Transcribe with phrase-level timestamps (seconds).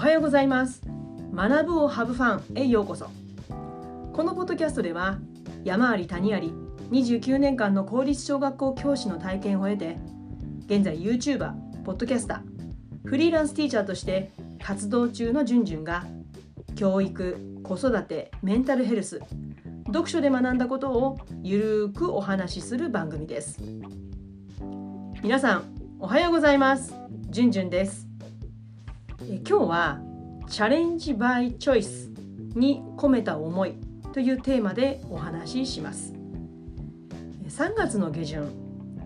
[0.00, 0.80] はようございます。
[1.34, 3.10] 学ぶをハブファンへようこそ。
[4.14, 5.18] このポッドキャストでは
[5.62, 6.54] 山あり谷あり
[6.90, 9.98] 29年間の公立小学校教師の体験を経て
[10.64, 11.52] 現在 YouTuber、
[11.84, 14.32] ポッドキャスターフリーランスティーチャーとして
[14.64, 16.06] 活動中のじゅんじゅんが
[16.76, 19.20] 教育、子育て、メンタルヘルス
[19.88, 23.60] 読書で学んだことをゆるーくお話しする番組です。
[25.22, 25.64] 皆さん
[25.98, 26.94] おはようございます。
[27.28, 28.09] じゅんじゅんです。
[29.38, 30.00] 今日は
[30.48, 32.10] チャレンジバイチョイス
[32.56, 33.74] に込めた思い
[34.12, 36.14] というテーマでお話しします。
[37.46, 38.50] 3月の下旬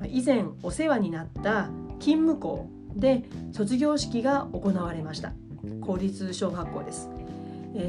[0.08, 1.68] 以前お世話になった
[2.00, 5.34] 勤務校で卒業式が行われました。
[5.82, 7.10] 公立小学校です。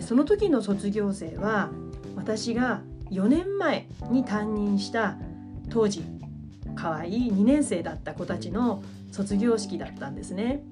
[0.02, 1.70] その時の卒業生は
[2.18, 2.82] 私が
[3.12, 5.18] 4年前に担任した
[5.70, 6.04] 当時
[6.76, 10.64] 可愛い2年生だった子たちの卒業式だったんですね。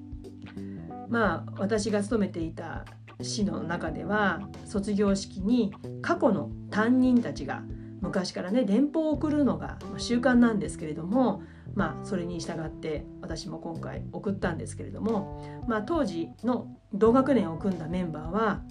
[1.08, 2.84] まあ私が勤めていた
[3.20, 7.62] 市の中では卒業式に過去の担任たちが
[8.00, 11.42] 昔からね電報を送るのが習慣なんですけれども
[11.74, 18.62] まあそれに従って私も今回送ったんですけれども、まあ、当時の同学年を組んだメンバーは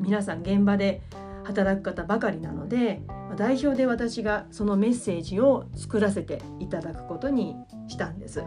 [0.00, 1.02] 皆さん現場で
[1.44, 3.02] 働く方ばかりなので
[3.36, 7.56] 代表で私がそのメッセージを作らせていただくことに
[7.88, 8.42] したんです。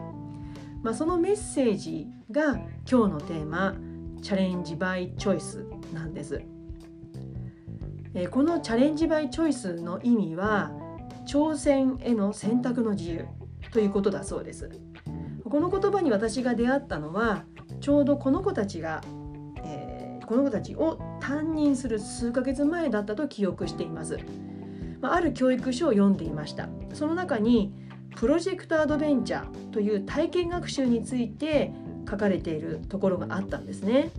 [0.83, 2.55] まあ、そのメッセージが
[2.89, 3.73] 今日のテーマ
[4.21, 6.41] 「チャレンジ・バイ・チョイス」なんです。
[8.13, 10.71] えこのチャレンジ・バイ・チョイスの意味は
[11.25, 13.25] 挑戦への選択の自由
[13.71, 14.69] ということだそうです。
[15.45, 17.45] この言葉に私が出会ったのは
[17.79, 19.01] ちょうどこの子たちが
[19.63, 24.19] えこの子たちを担任する数ヶ月前だったと記憶しています。
[25.01, 26.67] ある教育書を読んでいました。
[26.93, 27.73] その中に
[28.15, 31.71] プロジェクトアドベンチャーという体験学習について
[32.09, 34.11] 書かれているところがあったんですね。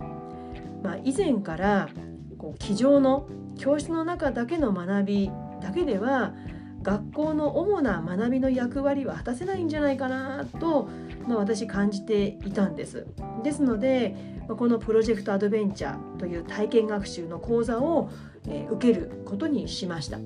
[0.83, 1.89] まあ、以前から
[2.37, 6.33] こう机上の教室の中だけの学びだけでは
[6.83, 10.87] 学校の主な学びの役割は果たせないんじゃないかなと、
[11.27, 13.07] まあ、私感じていたんです。
[13.43, 14.15] ですので
[14.47, 18.11] このプロジェクトアドベンチャーという体験学習の講座を
[18.69, 20.19] 受けることにしました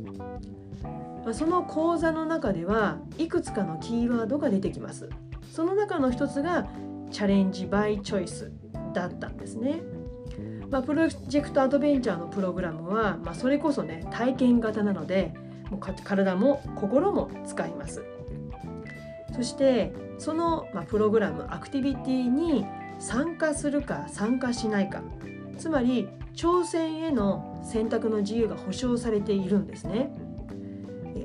[1.29, 5.09] まその講座の中ではいくつかのキーワードが出てきます。
[5.51, 6.67] その中の一つが
[7.11, 8.51] チャレンジバイチョイス
[8.95, 9.83] だったんですね。
[10.71, 15.33] まあ、プロジェクトアドベンチャーのプログラムは、まあ、それこそね体験型なので
[15.69, 18.03] もう体も心も使います。
[19.35, 22.65] そしてその、まあ、プログラムアクティビティに
[22.97, 25.03] 参加するか参加しないか。
[25.59, 30.11] つまり挑戦への選択の自由が保障されているんですね。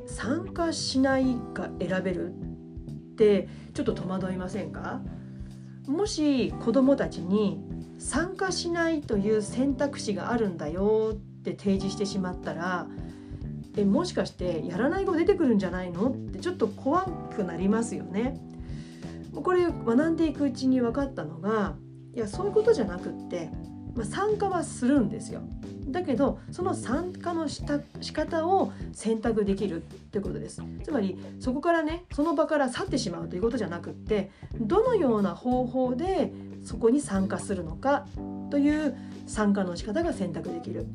[0.07, 2.35] 参加しないか選べるっ
[3.17, 5.01] てちょっと戸惑いませんか？
[5.87, 7.61] もし子どもたちに
[7.99, 12.87] 参加しないという選択肢があるんだよって提示してしまったら
[13.77, 18.41] えもしかしてやらない子出てくるんじゃないのってちょっと怖くなりますよね。
[19.35, 21.75] これ学んでいくうちに分かったのが
[22.15, 23.51] いやそういうことじゃなくって、
[23.95, 25.43] まあ、参加はするんですよ。
[25.89, 30.63] だけどその参加のした仕方を選択できるってことです。
[30.83, 36.33] つまりそこからねその場から去ってしまうということじゃなくってどのような方法で
[36.65, 38.07] そこに参加するのか
[38.51, 38.97] という
[39.27, 40.87] 参加の仕方が選択できる。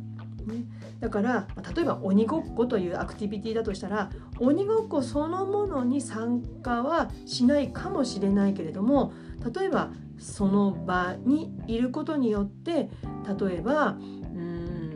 [0.47, 0.65] ね、
[0.99, 4.09] だから例えば鬼ごっこというアクティビティだとしたら
[4.39, 9.13] 鬼ごっこそのものに参加はしないかもしれないけれども
[9.53, 12.89] 例えばその場にいることによって
[13.39, 14.89] 例えばうん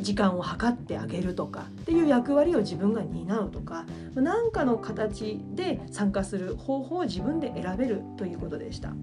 [0.00, 8.94] 時間を計ってあげるとかっていう役割を自分が担うとか何かの形で参加する方法を自分で選べるということでした。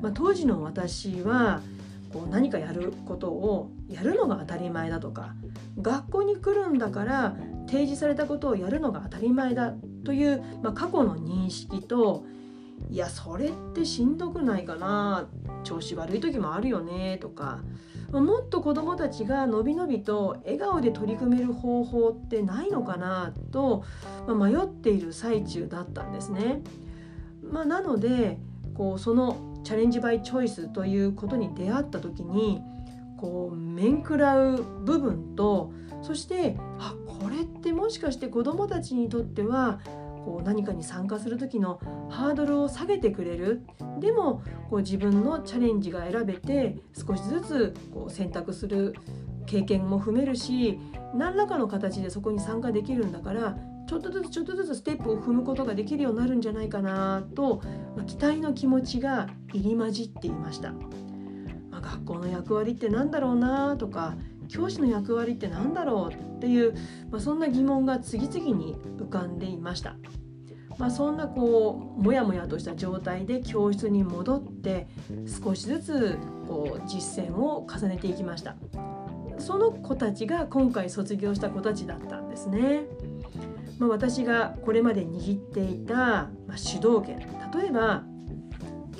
[0.00, 1.60] まあ、当時の私は
[2.12, 5.34] こう何かやることをやるのが当たり前だとか
[5.80, 7.36] 学校に来るんだから
[7.66, 12.24] 提示されたことをやるのが当たり前だという、まあ、過去の認識と
[12.90, 15.28] いやそれってしんどくないかな。
[15.64, 17.18] 調子悪い時もあるよね。
[17.20, 17.60] とか。
[18.10, 23.34] もっと子どもたちがのびのびと笑顔で取り組める方法ってないのかな。
[23.52, 23.84] と、
[24.26, 26.62] ま、迷っている最中だったんですね。
[27.42, 28.38] まあ、なので
[28.74, 32.62] こうそのチャレンジバイチョイスということに出会った時に
[33.18, 35.72] こう面食らう部分と
[36.02, 39.80] そしてあこれってもしかして子どもたちにとっては
[40.28, 41.80] こう何かに参加する時の
[42.10, 43.62] ハードルを下げてくれる
[43.98, 48.94] でもこう自分のチャレンジが選べて少しずつこう選択する
[49.46, 50.78] 経験も踏めるし
[51.14, 53.56] 何らかの形でそこに参加できるんだから
[53.88, 57.62] ちょっとずつちょっとずつステップを踏むことができるようになるんじゃないかなと、
[57.96, 60.74] まあ、期待の気持ちが入り混じっていました。
[61.70, 64.14] ま学校の役割って何だろうなとか
[64.48, 66.74] 教師の役割って何だろうっていう、
[67.10, 69.96] まあ、そんな疑問が次々に浮かんでいました。
[70.78, 74.86] まあ、そんなこうモヤモヤとした状態で教室に戻って
[75.44, 78.54] 少しずつこう実践を重ねていきました。
[79.38, 82.82] その子たちが今回卒業した子たちだったんですね、
[83.78, 87.18] まあ、私がこれまで握っていた、ま、主導権。
[87.60, 88.04] 例えば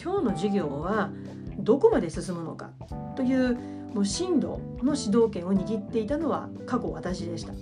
[0.00, 1.10] 今日の授業は
[1.58, 2.70] どこまで進むのか
[3.16, 7.52] というもう進路の指導権を握っていたのは過去私でした。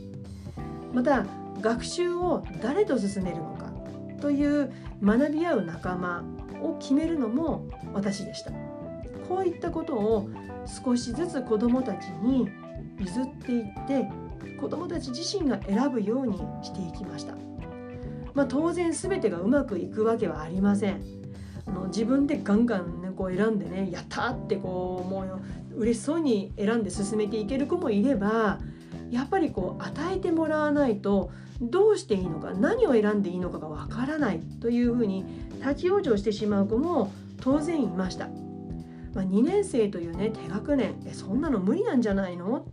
[0.93, 1.26] また
[1.61, 3.73] 学習を誰と進めるのか
[4.20, 6.25] という学び合う仲間
[6.62, 8.50] を決めるのも私でした。
[9.28, 10.28] こういったことを
[10.84, 12.49] 少しずつ子どもたちに
[12.99, 14.08] 譲っていって
[14.61, 17.34] 子どもたち自身が選ぶようにしていきました、
[18.34, 21.02] まあ、当然全てがうまくいくわけはありません。
[21.67, 25.22] あの自分でガンガン、こう選んでねやったってこうも
[25.74, 28.60] う嬉しそうに選んで進めていける子もいれば
[29.10, 31.30] やっぱりこう与えてもらわないと
[31.60, 35.24] どうしていいのか何を選んでいいのかがわからないというふうに
[35.60, 38.28] 立ち往生してしまう子も当然いました。
[39.14, 42.66] まあ、2年生というね低学年えそんなの無理なんじゃないの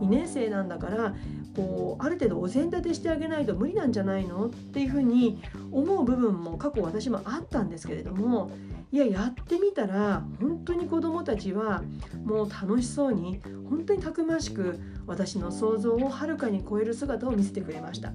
[0.00, 1.14] 2年生なんだから
[1.56, 5.42] こうある程度お膳立てしてあげないと無理なんじゃないのっていうふうに
[5.72, 8.50] 思う部分も過去私もあったんですけれども
[8.90, 11.82] いややってみたら本当に子どもたちは
[12.24, 18.12] もう楽しそうに本当にたくましく私の想像をはるかに超える姿を見せてくれました。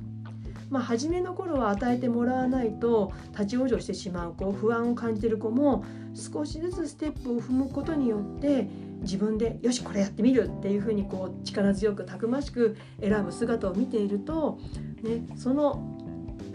[0.70, 5.86] まあ、初めの頃は与えてもらわないと立ち往生してしまう子不安を感じてる子も
[6.16, 8.68] 少しずつステップを踏むことによって
[9.04, 14.60] 自分でよしこれやってみるっていうふうにこう力強くたくましく選ぶ姿を見ていると、
[15.04, 15.98] ね、その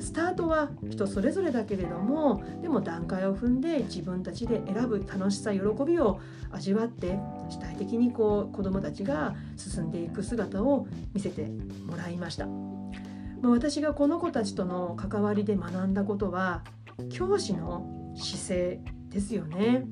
[0.00, 7.18] スタートは人それぞれだけれどもでも段階を踏んで自分たちで選ぶ楽しさ喜びを味わって
[7.50, 11.46] 主体的にこう子どもたちが進んでいく姿を見せて
[11.86, 12.46] もらいました。
[12.46, 16.64] まあ、私がこの子たちとの関わりで学んだことは
[17.10, 18.80] 教師の姿勢
[19.10, 19.84] ですよね。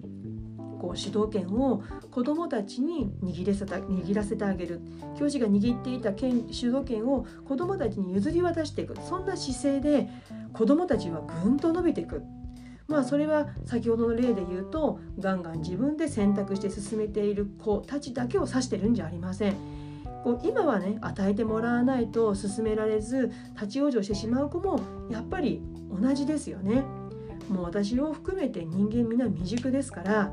[0.81, 4.81] こう主導権を子どもたちに握らせた握らせてあげる
[5.19, 10.09] 教師が握っていた権主導権を子どもたちに譲り渡していくそんな姿勢で
[10.53, 12.23] 子どもたちはぐんと伸びていく
[12.89, 19.55] まあそれは先ほどの例で言うとガンガン自分で選択して進めている子たちだけを指してるんじゃありません。
[20.23, 26.83] こう今はね与えてもらわないと進められず立ち往生してしまう子もやっぱり同じですよね。
[27.49, 30.33] もう私を含めて人間みんな未熟ですから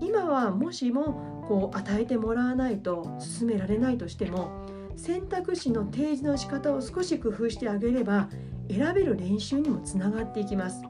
[0.00, 4.66] 今はもしもこう与えてもらわないと進められないとしても
[4.96, 8.28] 選択肢の提示の仕方を少し工夫してあげれば
[8.68, 10.82] 選べる練習にもつながっていきます。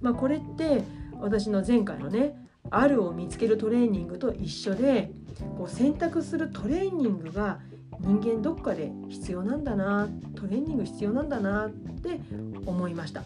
[0.00, 0.82] まあ、これって
[1.20, 2.36] 私の前回のね
[2.70, 5.12] あるを見つけるトレーニングと一緒で
[5.56, 7.60] こう選択するトレーニングが
[8.00, 12.20] 人間どっかで必要なんだなトレーニング必要なんだなって
[12.66, 13.22] 思いました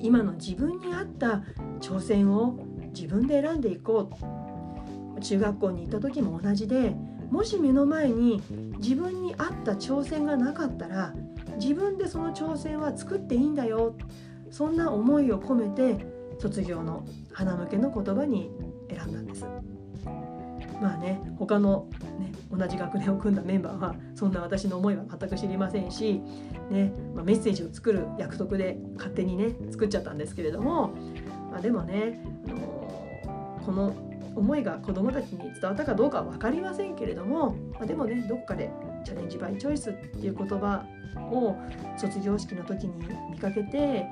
[0.00, 1.42] 今の自分に合った
[1.80, 2.58] 挑戦を
[2.98, 5.20] 自分で選んでいこう。
[5.20, 6.94] 中学校に行った時も同じで
[7.30, 8.42] もし目の前に
[8.78, 11.14] 自分に合った挑戦がなかったら
[11.58, 13.96] 自分でその挑戦は作っていいんだよ。
[14.50, 16.06] そんな思いを込めて
[16.38, 18.50] 卒業の花向けの言葉に
[18.88, 19.44] 選んだんです。
[20.80, 21.88] まあね他の、
[22.20, 26.20] ね、同じ学年を組んだメンバーはそんな私の思いは全く知りませんし、
[26.70, 30.94] ねまあ、メッセージを作る約束で勝手にね作っちゃったんですけれども、
[31.50, 32.65] まあ、でもね、あの
[33.66, 33.92] この
[34.36, 38.70] 思いが子どもたちに伝わったかどうかは分かりませんけれども、まあ、でもねどっかで
[39.04, 40.84] チャレンジバイチョイスっていう言葉
[41.32, 41.56] を
[41.96, 42.94] 卒業式の時に
[43.32, 44.06] 見かけて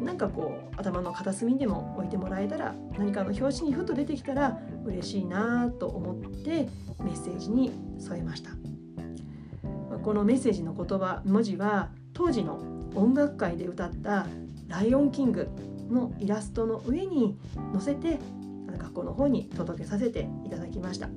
[0.00, 6.68] なんかこう頭の片隅でも置いてもらえたら何かの表紙にふと出てきたら嬉しいなと思って
[7.00, 8.50] メッセージに添えました。
[10.02, 12.60] このメッセージの言葉文字は当時の
[12.94, 14.26] 音楽会で歌った
[14.68, 15.48] 「ライオンキング」
[15.90, 17.36] のイラストの上に
[17.72, 18.18] 載せて
[18.66, 21.08] 学校の方に届けさせていただきました、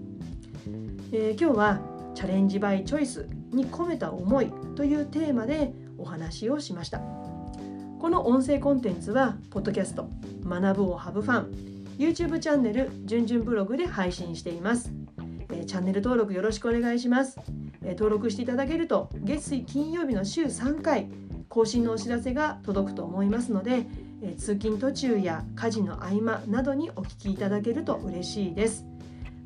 [1.11, 1.81] えー、今日は
[2.15, 7.01] 「チャレンジバイチョイス」に込めた思いというテーマでお話をしました。
[7.99, 10.09] この音声コンテンツはポッドキャスト
[10.45, 11.51] 学ぶをハブファン
[11.97, 14.93] YouTube チャンネルじゅんじゅんブログで配信しています、
[15.51, 17.37] えー、チャンネル登録よろしくお願いします、
[17.83, 21.09] えー、登録していただけると月水金曜日の週3回
[21.49, 23.85] 更新のお知らせが届くと思いますので、
[24.21, 28.85] え、通勤途中や家事の合間などにお聞きいただけると嬉しいです。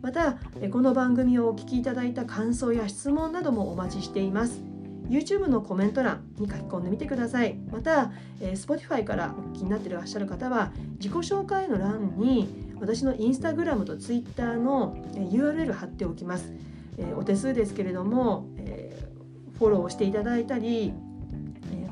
[0.01, 0.34] また
[0.72, 4.62] この番組をお聞きいただいた感想や質問などもお待ちしています。
[5.10, 7.56] YouTube のコメント欄に書き込んでみてください。
[7.72, 8.12] また、
[8.42, 16.51] え、Spotify からお聞きになっていらっしゃる方は自己紹介の欄に私のインスタグラムとツイッターの URL 貼っておきます。
[16.98, 19.10] えお手数ですけれども、え
[19.58, 20.94] フォローしていただいたり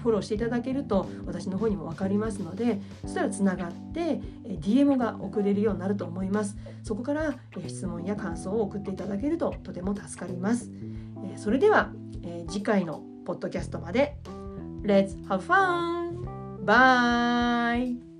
[0.01, 7.35] フォローしていただけると私の方にも分かりますのでそしたらつながって DM が送れるようになると思いますそこから
[7.67, 10.69] 質問や感想を送っていただけるととても助かります
[11.35, 11.91] それでは
[12.47, 14.17] 次回のポッドキャストまで
[14.83, 16.25] Let's have fun!
[16.65, 18.10] Bye!